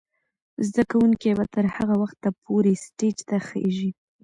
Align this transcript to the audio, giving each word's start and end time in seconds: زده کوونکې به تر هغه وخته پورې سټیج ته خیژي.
زده 0.67 0.83
کوونکې 0.91 1.29
به 1.37 1.45
تر 1.55 1.65
هغه 1.75 1.95
وخته 2.03 2.29
پورې 2.43 2.73
سټیج 2.85 3.17
ته 3.29 3.37
خیژي. 3.47 3.89